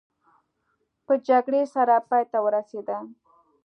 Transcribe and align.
په 1.05 1.13
جګړې 1.27 1.63
سره 1.73 1.95
پای 2.09 2.23
ته 2.31 2.37
ورسېده. 2.45 2.97